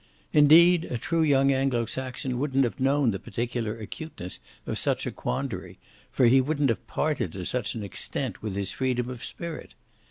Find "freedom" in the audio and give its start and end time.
8.71-9.11